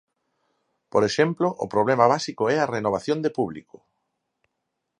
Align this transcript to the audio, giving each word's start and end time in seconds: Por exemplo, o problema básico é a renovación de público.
Por 0.93 1.03
exemplo, 1.09 1.47
o 1.65 1.65
problema 1.73 2.05
básico 2.13 2.43
é 2.53 2.57
a 2.59 2.69
renovación 2.75 3.17
de 3.21 3.33
público. 3.37 3.77